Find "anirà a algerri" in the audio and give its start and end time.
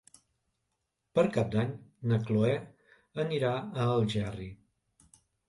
3.25-4.51